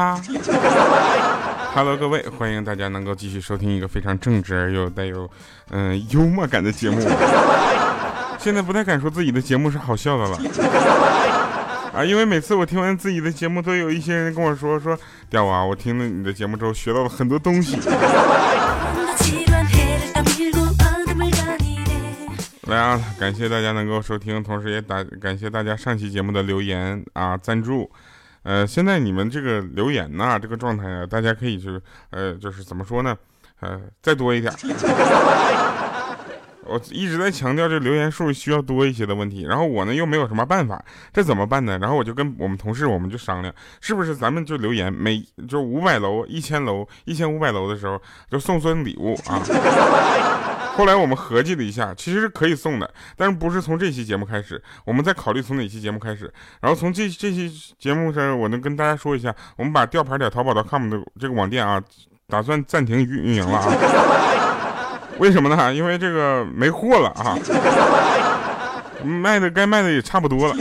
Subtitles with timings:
[0.00, 0.20] 哈。
[1.74, 5.30] Hello，各位，欢迎大家能够继续收听一个非常正直而又带有
[5.70, 7.00] 嗯幽默感的节目。
[8.38, 10.38] 现在不太敢说自己的节目是好笑的了
[11.94, 14.98] 啊，因为每次我听完自己的节目，都有一些人跟我说说，
[15.28, 17.78] 屌啊，我听了你的节目之后学到了很多东西。
[22.66, 27.90] 来啊，感谢大家能够收听，同时也打感谢大家上期节目的留言啊赞助。
[28.42, 33.16] 呃，现在你们这个留言呐，这个状态啊，大家可以就是呃，就是怎么说呢？
[33.60, 34.52] 呃，再多一点。
[36.66, 40.80] 我一直在强调这留言数需要多一些的问题，然后我呢又没有什么办法，
[41.12, 41.76] 这怎么办呢？
[41.78, 48.00] 然后我就跟我们同事，我们就商量，是不是咱们就留言，每就五百楼、一千楼、一千五百楼的时候
[48.30, 49.42] 就送送礼物啊？
[50.76, 56.32] 后来我们合计了一下，其实是可以送的，但是不是从这期节目开始，我们再考虑从哪期节目开始。
[56.60, 61.82] 然后从这这期节目上，我能跟大家说一下，我们把吊牌点淘宝 .com 的这个网店啊，
[62.28, 63.66] 打算暂停运运营了啊。
[65.18, 65.74] 为什么呢？
[65.74, 67.36] 因为这个没货了啊，
[69.04, 70.56] 卖的该卖的也差不多了。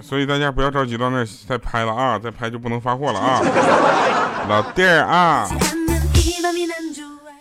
[0.00, 3.40] 所以大家不要着急到那再拍了啊，再拍就不能发货了啊，
[4.48, 5.48] 老弟儿啊。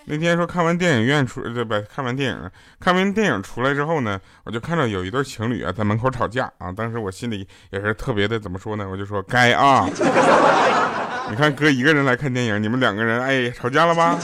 [0.05, 1.73] 那天说看完电影院出，对不？
[1.94, 2.49] 看完电影，
[2.80, 6.71] 看完电影出来之后呢，我就看到有一对情侣啊在门口吵架啊。
[6.71, 8.88] 当时我心里也是特别的，怎么说呢？
[8.89, 9.88] 我就说该啊。
[11.30, 14.17] 你看哥一个人来看电影，你们两个人哎吵架了吧？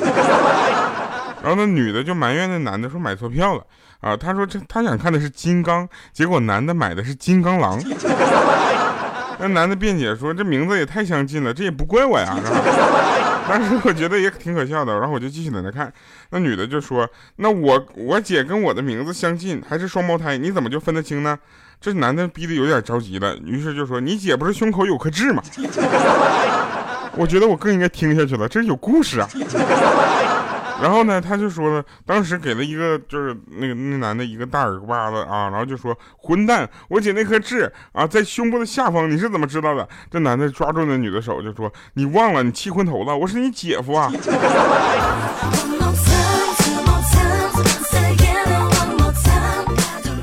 [1.41, 3.63] 然后那女的就埋怨那男的说买错票了。
[4.01, 7.77] 啊，他说这他想看的是金刚，结果男的买的是金刚狼。
[9.41, 12.35] 那男的辩解说这名字也太相近了，这也不怪我呀。
[13.49, 15.91] 当时我觉得也挺可笑的，然后我就继续在那看。
[16.29, 21.37] 那女的就说：“那我我姐跟我的名字相近，还是双胞胎，你怎么就分得清呢？”
[21.81, 25.41] 这男的逼得有点着急了，于是就说：“你姐不是胸口有颗痣吗？”
[27.17, 29.27] 我觉得我更应该听下去了，这是有故事啊。
[30.81, 39.87] 然后呢，他就说了，当时给了一个就是那个那男的一个大耳刮子啊，然后就说混蛋，我姐那颗痣啊在胸部的下方，你是怎么知道的？
[40.09, 44.11] 这男的抓住那女的手就说，你忘了你气昏头了，我是你姐夫啊。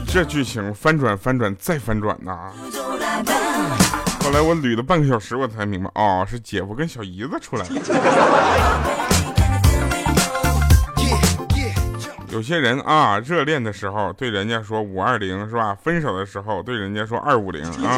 [0.08, 2.50] 这剧情翻转翻转再翻转呐！
[4.24, 9.05] 后来我捋了半个小时，我才明白，哦，是姐夫跟小姨子出来了。
[12.36, 15.74] 有些人啊，热恋的时候对人家说五二零是吧？
[15.74, 17.96] 分手的时候对人家说二五零啊。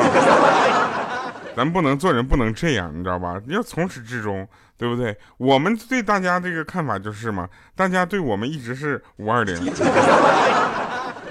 [1.56, 3.34] 咱不能做人，不能这样，你知道吧？
[3.49, 5.19] 要从始至终，对不对？
[5.38, 9.56] 我们对大家这个看法就是嘛，大家对我们一直是五二零，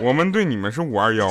[0.01, 1.29] 我们对你们是五二幺。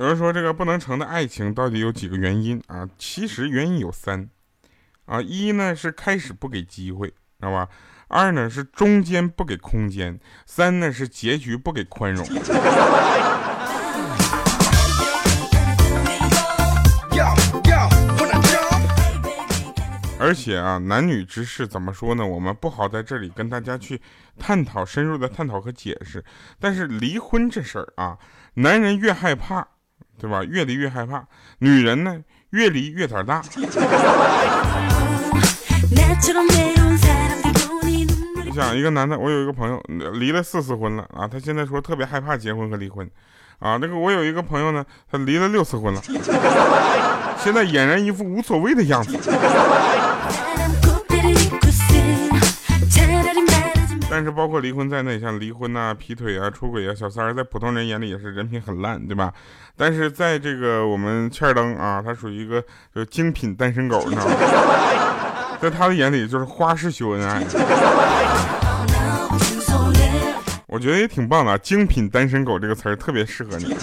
[0.00, 2.88] 有人说这个不能成的爱情到底有几个原因啊？
[2.98, 4.28] 其实原因有三。
[5.10, 7.68] 啊，一呢是开始不给机会，知道吧？
[8.06, 12.24] 二呢是中间不给空间，三呢是结局不给宽容。
[20.20, 22.24] 而且啊，男女之事怎么说呢？
[22.24, 24.00] 我们不好在这里跟大家去
[24.38, 26.24] 探讨深入的探讨和解释。
[26.60, 28.16] 但是离婚这事儿啊，
[28.54, 29.66] 男人越害怕，
[30.18, 30.44] 对吧？
[30.44, 31.26] 越离越害怕，
[31.58, 33.42] 女人呢越离越胆大。
[38.44, 39.80] 你想一个男的，我有一个朋友
[40.12, 43.08] 离了四次婚了啊，他现在说特别害怕结婚和离婚，
[43.60, 46.02] 啊，那个我有一个朋友呢，他离了六次婚了，
[47.38, 49.16] 现在俨然一副无所谓的样子。
[54.10, 59.32] 但是包括离婚在内，像离婚呐、劈腿啊、出轨啊、小三儿，在普通人眼里也是人品很烂，对吧？
[59.76, 62.62] 但是在这个我们欠儿登啊，他属于一个
[62.92, 64.34] 就精品单身狗，你知道吗？
[65.62, 67.40] 在他的眼里就是花式秀恩爱。
[70.66, 73.74] 我觉得也挺棒的，精品单身狗这个词儿特别适合你。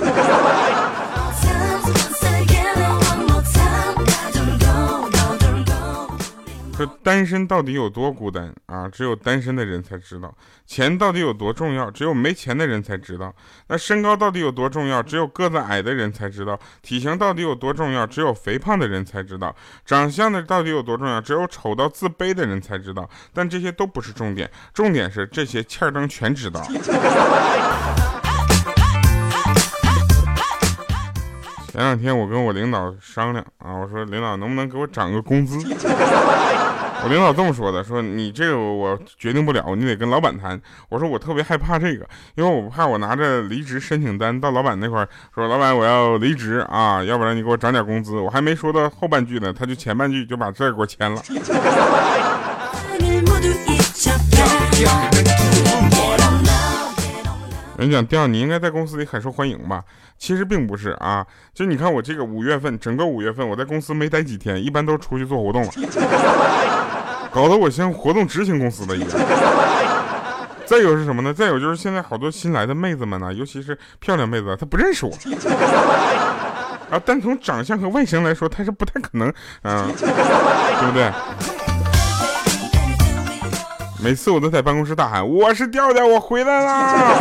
[6.78, 8.88] 说单身到底有多孤单啊？
[8.88, 10.32] 只有单身的人才知道。
[10.68, 11.90] 钱到底有多重要？
[11.90, 13.34] 只有没钱的人才知道。
[13.66, 15.02] 那身高到底有多重要？
[15.02, 16.60] 只有个子矮的人才知道。
[16.84, 18.06] 体型到底有多重要？
[18.06, 19.56] 只有肥胖的人才知道。
[19.84, 21.20] 长相的到底有多重要？
[21.20, 23.10] 只有丑到自卑的人才知道。
[23.34, 26.62] 但这些都不是重点，重点是这些欠儿灯全知道。
[31.72, 35.58] 前两天我跟我领导商量啊，我说领导能不能给我涨个工资？
[37.08, 40.60] 领导这么说的，说你这个我决定不了，你得跟老板谈。
[40.90, 48.18] 我说我特别害怕这个，因为我怕我拿着离职申请单到老板那块说，老板我要离职啊，要不然你给我涨点工资。
[48.20, 51.22] 我还没说到后半句呢，他就前半句就把这给我签了。
[57.78, 59.84] 人讲调，你应该在公司里很受欢迎吧？
[60.18, 65.72] 其实并不是啊，就你看我这个五月份，整个五月份我在公司没待几天，一般都出去做活动了，
[67.38, 69.10] 搞得我像活动执行公司的一样。
[70.66, 71.32] 再有是什么呢？
[71.32, 75.12] 再有就是现在好多新来的妹子们呢，尤其是漂亮妹子，她不认识我，
[76.90, 79.32] 啊，单从长相和外形来说，她是不太可能，
[79.62, 81.12] 嗯，对不对？
[84.04, 87.14] 每次我都在办公室大喊：“我是调调，我回来啦！”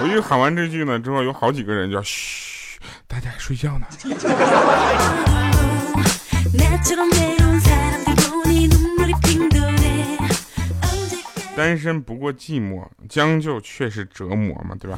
[0.00, 3.86] 我一喊完这句呢，之后有好几个人就嘘，大家睡觉呢。
[11.58, 14.96] 单身不过寂寞，将就却是折磨嘛，对吧？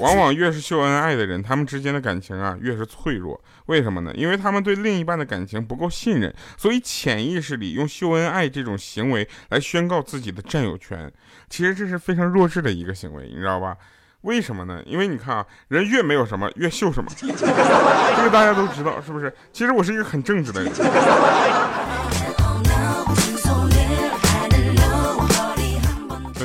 [0.00, 3.38] 往往越是秀恩爱的人，他们之间的感情啊越是脆弱。
[3.66, 4.10] 为什么呢？
[4.14, 11.12] 因为他们对另一半的感情不够信任，所以潜意识里用秀恩爱这种行为来宣告自己的占有权。
[11.50, 13.76] 其实这是非常弱智的一个行为，你知道吧？
[14.22, 14.82] 为什么呢？
[14.86, 17.10] 因为你看啊，人越没有什么，越秀什么。
[17.20, 19.30] 这个大家都知道，是不是？
[19.52, 20.72] 其实我是一个很正直的人。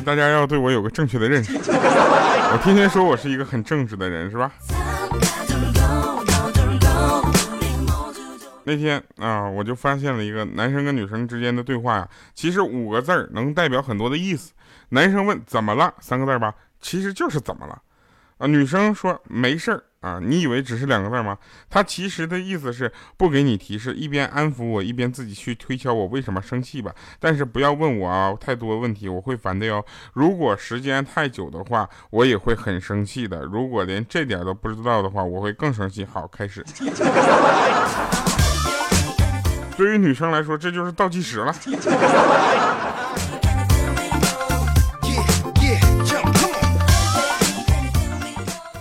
[0.07, 1.51] 大家要对我有个正确的认识。
[1.59, 4.49] 我天天说我是一个很正直的人，是吧？
[8.63, 14.53] 那天啊，我就发现了一个男生跟女生之间的对话呀，其实五个字儿能代表很多的意思。
[14.87, 17.77] 男生问怎么了，三个字吧，其实就是怎么了。
[18.37, 19.83] 啊，女生说没事儿。
[20.07, 21.37] 啊，你以为只是两个字吗？
[21.69, 26.95] 他其实的意思是不给你提示，一边安抚我，一边自己去推敲我为什么生气吧。
[27.19, 29.83] 但是不要问我啊，太多问题我会烦的哟。
[30.13, 33.43] 如果时间太久的话，我也会很生气的。
[33.43, 36.05] 如果连这点都不知道的话，我会更生气。
[36.05, 36.63] 好，开始。
[39.75, 41.53] 对于女生来说，这就是倒计时了。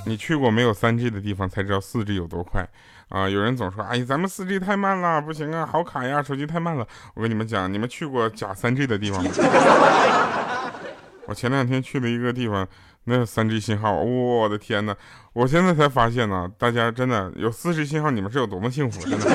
[0.06, 2.64] 你去过没有三 G 的地方才知道四 G 有多快
[3.08, 3.28] 啊！
[3.28, 6.86] 有人总说，哎呀，咱们四 G 太慢了，不行啊，好卡呀，手机太慢了。
[7.14, 9.30] 我跟你们讲，你们去过假三 G 的地方吗？
[11.26, 12.66] 我前两天去了一个地方，
[13.04, 14.94] 那三 G 信号，我的天哪！
[15.32, 19.26] 我现在才发现呢，大家真的有四 G 信号，你们是有多么幸福，真的。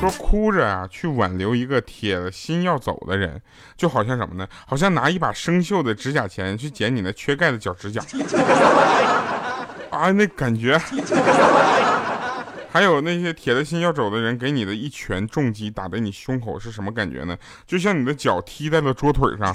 [0.00, 3.40] 说哭着啊去挽留一个铁了心要走的人，
[3.76, 4.46] 就好像什么呢？
[4.66, 8.00] 好像拿一把生锈的指甲钳去剪你那缺钙的脚指甲。
[9.90, 10.80] 啊，那感觉。
[12.70, 17.36] 还有那些铁了心要走的人给你的一拳重击打在你胸口是什么感觉呢？
[17.66, 19.52] 就像你的脚踢在了桌腿上。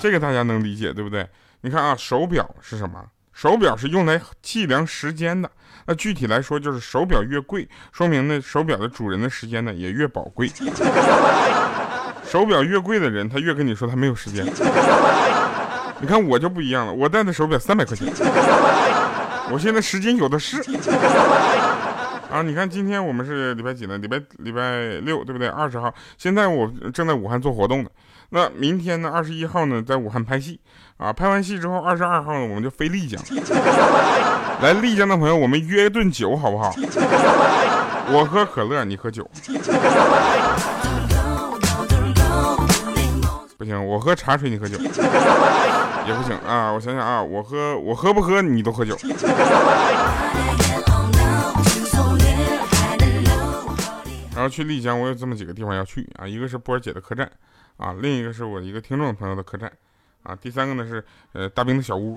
[0.00, 1.28] 这个大家能理解对不对？
[1.60, 3.04] 你看啊，手表是什么？
[3.40, 5.50] 手表是用来计量时间的，
[5.86, 10.46] 那具体来说就是手表越贵，说明呢手表的主人的时间呢也越宝贵。
[12.22, 14.44] 手表越贵的人，他越跟你说他没有时间。
[16.02, 18.12] 你看我就不一样了，我戴的手表三百块钱，
[19.50, 20.58] 我现在时间有的是。
[22.30, 23.96] 啊，你看今天我们是礼拜几呢？
[23.96, 25.48] 礼拜礼拜六对不对？
[25.48, 27.88] 二十号，现在我正在武汉做活动呢。
[28.32, 29.10] 那明天呢？
[29.10, 30.60] 二十一号呢，在武汉拍戏
[31.00, 31.10] 啊！
[31.10, 33.18] 拍完戏之后，二十二号呢，我们就飞丽江。
[34.60, 36.70] 来丽江的朋友，我们约一顿酒好不好？
[38.12, 39.26] 我喝可乐，你喝酒。
[43.56, 46.70] 不行，我喝茶水，你喝酒也不行啊！
[46.70, 48.94] 我想想啊，我喝我喝不喝你都喝酒。
[54.34, 57.30] 然后去丽江，我有这么几个地方要去啊，一个是波儿姐的客栈。
[57.78, 59.72] 啊，另一个是我一个听众朋友的客栈，
[60.22, 62.16] 啊，第三个呢是呃大兵的小屋，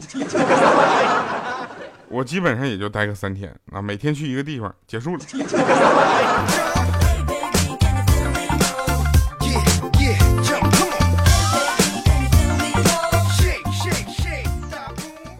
[2.09, 5.23] 我基本上也就待个三天，啊，每天去一个地方，结束了。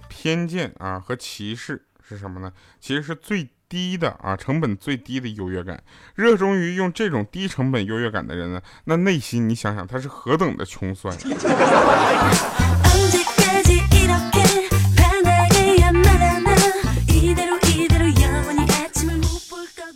[0.09, 2.51] 偏见啊和歧视是什么呢？
[2.79, 3.49] 其实是最。
[3.73, 5.81] 低的啊，成本最低的优越感，
[6.13, 11.17] 热衷于用这种低成本优越感的人呢，那内心你想想他是何等的穷酸。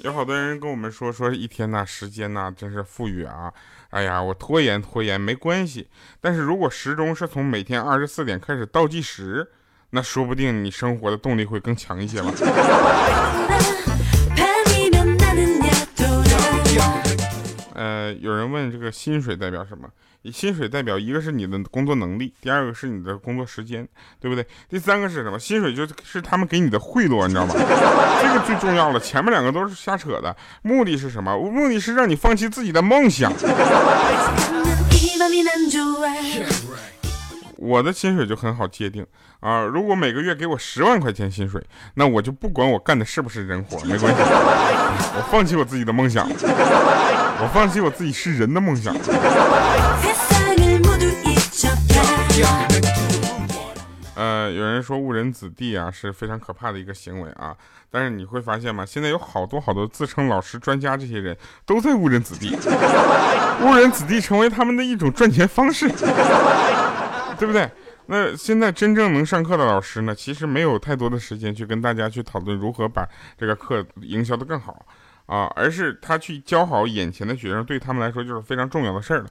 [0.01, 0.91] 有好多人跟我们。
[0.91, 3.53] 说说一天呐，时间呐，真是富裕啊！
[3.91, 5.87] 哎呀，我拖延拖延没关系，
[6.19, 9.51] 但是如果时钟是从每天二十四点开始倒计时，
[9.89, 12.31] 那说不定你生活的动力会更强一些吧。
[17.73, 19.87] 呃，有人问这个薪水代表什么？
[20.33, 23.87] 薪水代表一个是你的工作能力，第二个是你的工作时间，
[24.19, 24.45] 对不对？
[24.67, 25.39] 第三个是什么？
[25.39, 27.53] 薪水就是他们给你的贿赂，你知道吗？
[27.55, 30.35] 这个最重要了，前面两个都是瞎扯的。
[30.63, 31.37] 目的是什么？
[31.37, 33.31] 目的是让你放弃自己的梦想。
[37.57, 39.05] 我的薪水就很好界定
[39.39, 41.61] 啊，如果每个月给我十万块钱薪水，
[41.95, 44.21] 那我就不管我干的是不是人活， 没关系，
[45.15, 48.95] 我放弃我自己的梦想，我放弃我自己是人的梦想。
[54.15, 57.55] 呃，有人说误人子弟啊是非常可怕的一个行为啊，
[57.91, 58.83] 但是你会发现吗？
[58.83, 61.37] 现在有好多好多自称老师、专家这些人
[61.67, 62.57] 都在误人子弟，
[63.61, 65.87] 误人子弟成为他们的一种赚钱方式。
[67.37, 67.69] 对不对？
[68.07, 73.05] 那现在真正能上课的老师呢，其实没有太多的时间去跟大家去讨论如何把
[73.37, 74.85] 这个课营销的更好
[75.25, 79.27] 啊，而是他去教好眼前的学生，对他们来说就是非常重要的事儿了，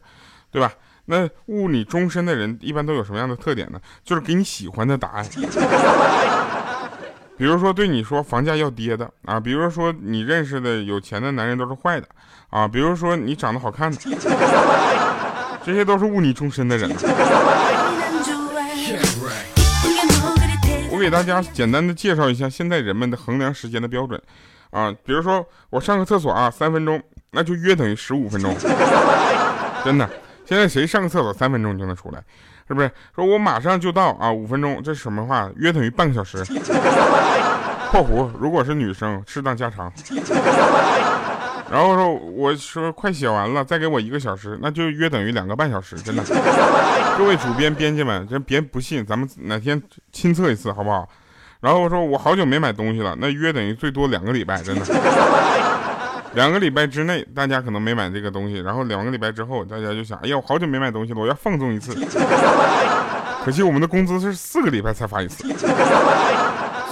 [0.50, 0.70] 对吧？
[1.06, 3.80] 那误你终身的人一般都有什么样的特点呢？
[4.04, 5.24] 就是给你喜欢的答案，
[7.38, 12.06] 比如说对你说房价要跌的啊，比如说你认识的有钱的男人都是坏的
[12.50, 13.98] 啊，比如说你长得好看的，
[15.64, 16.90] 这些都是误你终身的人。
[20.96, 24.18] 我给大家简单的介绍一下现在人们的衡量时间的标准，
[24.70, 26.98] 啊，比如说我上个厕所啊，三分钟，
[27.32, 28.56] 那就约等于十五分钟，
[29.84, 30.08] 真的，
[30.46, 32.24] 现在谁上个厕所三分钟就能出来，
[32.66, 32.90] 是不是？
[33.14, 35.50] 说我马上就到啊，五分钟，这是什么话？
[35.56, 36.42] 约等于半个小时。
[37.92, 39.92] 括弧，如果是女生，适当加长。
[41.70, 46.22] 然后说，我说快写完了，再给我一个小时，那就约等于两个半小时，真的。
[47.18, 49.82] 各位主编、编辑们，真别不信，咱们哪天
[50.12, 51.08] 亲测一次，好不好？
[51.60, 54.84] 然后我说，我好久没买东西了，那约等于最多两个礼拜，真的。
[56.34, 61.94] 两个礼拜之内，大家可能没买这个东西，然后两个礼拜之后，大家就想，哎呀，我好久没买东西了，我要放纵一次。
[63.42, 65.44] 可惜我们的工资是四个礼拜才发一次，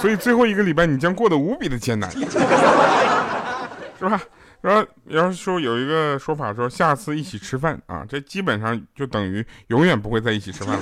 [0.01, 4.19] 所以最后一个礼拜你将过得无比的艰难，是吧？
[4.65, 10.81] 然后，要是说有一个说法说下次一起吃饭啊，这基本上就等于永远不会在一起吃饭了。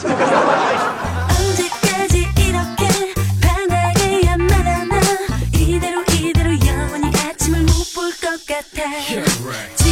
[9.51, 9.82] 来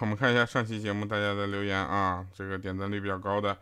[0.00, 3.56] 我们看一下上期节目大家的留言啊，这个点赞率比较高的，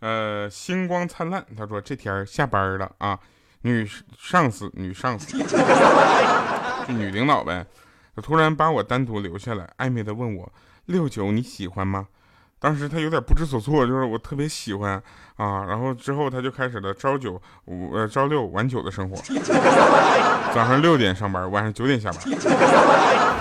[0.00, 3.18] 呃，星光灿烂，他说这天下班了啊，
[3.62, 3.88] 女
[4.18, 5.36] 上司，女上司，
[6.88, 7.66] 女领导呗，
[8.14, 10.52] 他突然把我单独留下来，暧昧的问我
[10.86, 12.06] 六九你喜欢吗？
[12.58, 15.02] 当时他有点不知所措，就是我特别喜欢
[15.36, 19.16] 啊，然后之后他就开始了朝九五呃朝六晚九的生活，
[20.54, 23.31] 早上六点上班，晚上九点下班。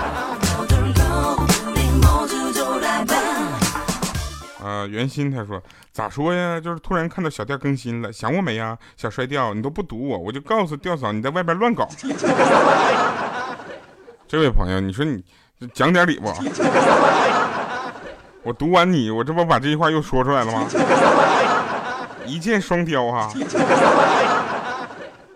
[4.88, 5.62] 袁鑫他说
[5.92, 6.60] 咋说呀？
[6.60, 8.78] 就是突然看到小调更新了，想我没呀？
[8.98, 11.88] 小帅调，你都不读我，我就告诉调嫂你在外边乱搞。
[14.28, 15.24] 这位朋友，你说你
[15.74, 16.34] 讲点理不？
[18.44, 20.66] 我读完你，我这不把这句话又说出来了吗？
[22.26, 23.32] 一箭双雕啊。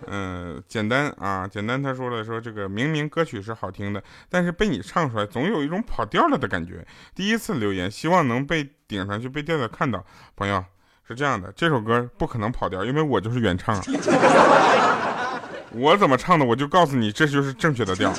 [0.08, 1.82] 嗯，简单啊，简单。
[1.82, 6.86] 他说了，说这个明明歌曲是好听的，但是被你唱出来，总有一种跑调了的感觉。
[7.14, 10.04] 第一次留言，希望能被顶上去，被调调看到。
[10.36, 10.64] 朋友
[11.08, 13.82] 是这样的，这首歌不可能跑调，因为我就是原唱。
[15.72, 18.12] 我怎么唱的，我就告诉你，这就是正确的调。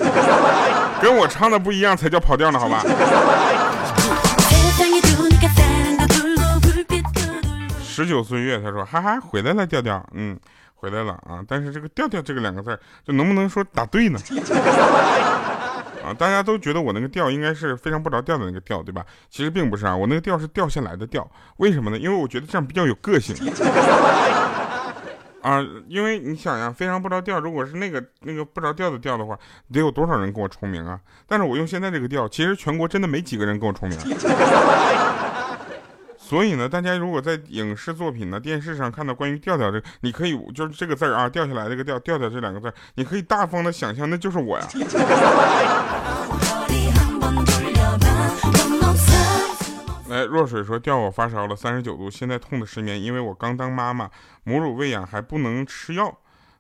[1.01, 2.83] 跟我唱的不一样才叫跑调呢，好吧？
[7.83, 10.39] 十九岁月，他说，哈哈，回来了，调调，嗯。
[10.89, 11.45] 回来了啊！
[11.49, 14.19] 但是这个调调这个两个字，就能不能说打对呢？
[16.05, 19.05] 啊，大家都觉得我那个调应该是非常不着调的那个调，对吧？
[19.29, 21.29] 其实并不是啊，我那个调是掉下来的调。
[21.57, 21.99] 为什么呢？
[21.99, 23.35] 因为我觉得这样比较有个性。
[25.43, 29.37] 啊，因为你想呀，非常不着调，如果是那个那个不着调的调的话，
[29.73, 31.01] 得有多少人跟我重名啊？
[31.27, 33.99] 但是我用现在这个调，其实全国真的没几个人跟我重名。
[36.29, 44.67] 所以呢，大家如果在影视作品呢、电视上看到关于调调这，你可以就是这个字儿啊，掉下来这个调调调这两个字，你可以大方的想象，那就是我呀。
[50.09, 54.11] 来， 若水说调我发烧了，三十九度，现在痛的失眠，因为我刚当妈妈，
[54.43, 56.13] 母乳喂养还不能吃药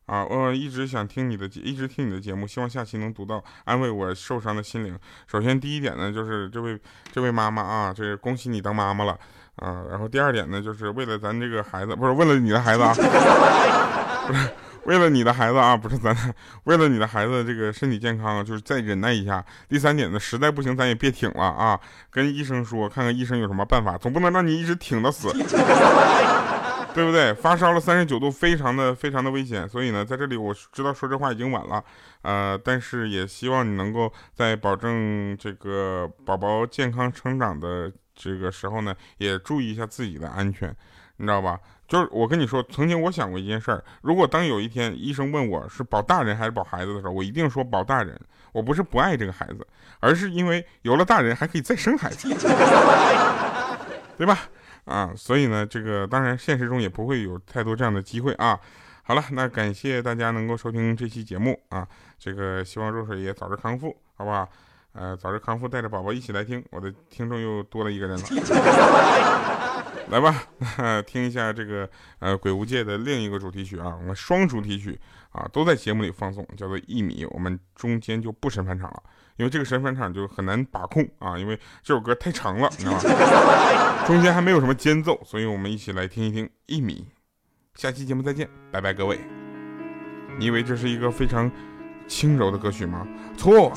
[0.07, 0.25] 啊！
[0.25, 4.99] 我一直想听你的，一直听你的节目，希望下期能读到安慰我受伤的心灵。
[5.27, 6.79] 首先第一点呢，就是这位
[7.13, 9.19] 这位妈妈啊，这恭喜你当妈妈了
[9.57, 9.85] 啊！
[9.91, 12.95] 然后第二点呢，就是为了咱这个孩子，不是为了你的孩子啊，
[14.27, 14.49] 不是。
[14.87, 16.17] 为了你的孩子啊，不是咱，
[16.63, 19.45] 为了你的孩子这个身体健康，就是再忍耐一下。
[19.69, 21.77] 第三点呢，实在不行咱也别挺了啊，
[22.09, 25.27] 跟医生说，看看医生有什么办法，总不能让你一直挺到死，
[26.97, 27.35] 对不对？
[27.35, 29.69] 发烧了三十九度，非常的非常的危险。
[29.69, 31.85] 所以呢，在这里我知道说这话已经晚了，
[32.23, 40.75] 呃，但是也希望你能够在保证这个宝宝健康成长的这个时候呢，也注意一下自己的安全，
[41.19, 41.61] 你知道吧？
[41.87, 48.19] 就是我跟你说，曾经我想过一件事儿，如果当有一天医生问我是保大人还是保孩子的时候，我一定说保大人。
[48.53, 49.67] 我不是不爱这个孩子，
[50.00, 52.26] 而是因为有了大人还可以再生孩子，
[54.17, 54.49] 对吧？
[54.87, 58.59] 啊，所以呢，这个当然现实中也不会有太多这样的机会啊。
[59.02, 61.87] 好了，那感谢大家能够收听这期节目啊，
[62.19, 64.49] 这个希望若水也早日康复，好不好？
[64.93, 68.25] 呃，早日康复，带着宝宝一起来听，我的听众又多了一个人了。
[70.09, 70.43] 来吧，
[71.07, 71.88] 听一下这个
[72.21, 74.99] 呃鬼屋界的另一个主题曲啊，我们双主题曲
[75.31, 79.02] 啊都在节目里放送，叫做一米，我们中间就不审判场了，
[79.37, 84.05] 因为这个神返场就很难把控啊，因为这首歌太长了，你知道吗？
[84.07, 87.07] 中间还没有什么间奏，所以我们一起来听一听一米。
[87.75, 89.21] 下期节目再见，拜拜各位。
[90.38, 91.50] 你以为这是一个非常。
[92.09, 93.05] 轻柔的歌曲吗？
[93.37, 93.73] 错。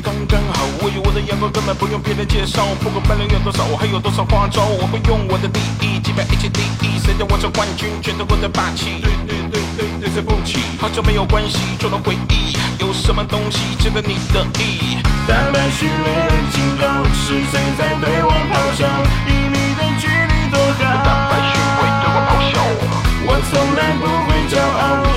[0.00, 6.98] 刚刚好，我与我的阳光根本不用别人介绍，不管班人有多少，我还有多少花招，我会用我的利益击败一切敌意。
[7.04, 9.02] 谁叫我是冠军，全都获得霸气。
[9.02, 14.96] 对对对对对，对不起，好久没有关系，做了回忆，有什么东西值得你的意？
[15.28, 18.86] 坦白虚伪的警告，是谁在对我咆哮？
[19.28, 20.80] 一米的距离多好？
[21.04, 22.56] 坦白虚伪对我咆哮，
[23.28, 25.11] 我从来不会骄傲，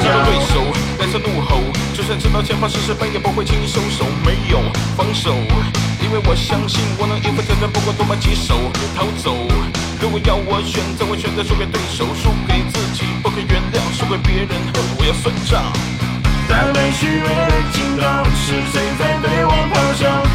[0.00, 1.60] 知道对手，大声怒吼，
[1.94, 4.60] 就算知道前方是失败也不会轻易收手，没有
[4.96, 5.34] 防守，
[6.02, 8.56] 因为我相信我能应付挑战，不管多么棘手，
[8.96, 9.34] 逃走。
[10.00, 14.50] 如果要我选择，我选择输给对手，输给自己，不可原谅，输给别人，
[14.98, 15.62] 我要算账。
[16.48, 20.31] 坦白虚伪的警告，是谁在对我咆哮？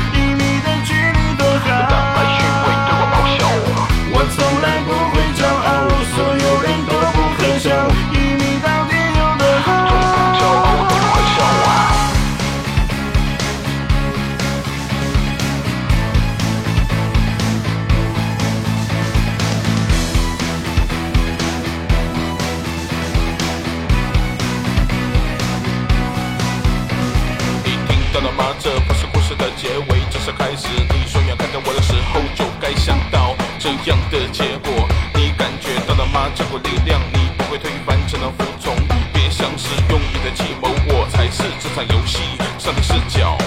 [41.78, 42.18] 才是这场游戏
[42.58, 43.38] 上帝视角。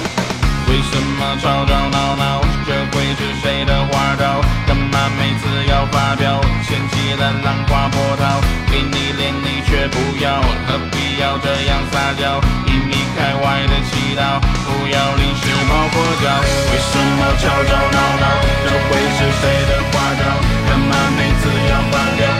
[0.68, 2.40] 为什么吵吵闹闹？
[2.64, 4.40] 这会是谁的花招？
[4.68, 6.40] 干嘛每次要发飙？
[6.62, 8.40] 掀起了浪花波涛，
[8.70, 12.40] 给你脸你却不要，何必要这样撒娇？
[12.66, 16.30] 一米开外的祈祷，不要临时抱佛脚。
[16.70, 18.26] 为什么吵吵闹闹？
[18.62, 20.22] 这会是谁的花招？
[20.68, 22.39] 干嘛每次要发飙？